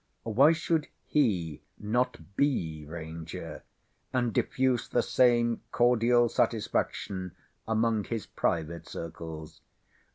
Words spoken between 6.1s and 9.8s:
satisfaction among his private circles?